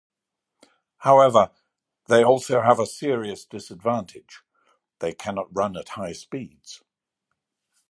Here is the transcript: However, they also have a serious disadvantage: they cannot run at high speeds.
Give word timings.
However, 0.97 1.51
they 2.07 2.23
also 2.23 2.61
have 2.61 2.79
a 2.79 2.87
serious 2.87 3.45
disadvantage: 3.45 4.41
they 4.97 5.13
cannot 5.13 5.55
run 5.55 5.77
at 5.77 5.89
high 5.89 6.13
speeds. 6.13 6.81